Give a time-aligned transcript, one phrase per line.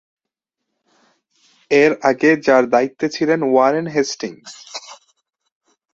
[1.71, 4.51] এর আগে যার দায়িত্বে ছিলেন ওয়ারেন হেস্টিংস।